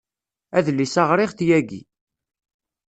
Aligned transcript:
Adlis-a 0.57 1.03
ɣriɣ-t 1.09 1.39
yagi. 1.49 1.81